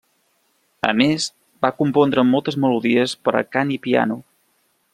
[0.91, 1.27] A més,
[1.65, 4.19] va compondre, moltes melodies per a cant i piano.